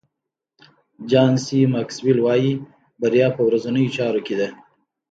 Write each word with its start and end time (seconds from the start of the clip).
جان 1.09 1.33
سي 1.45 1.57
ماکسویل 1.73 2.19
وایي 2.25 2.53
بریا 2.99 3.27
په 3.35 3.41
ورځنیو 3.47 3.93
چارو 3.95 4.21
کې 4.27 4.35
ده. 4.39 4.47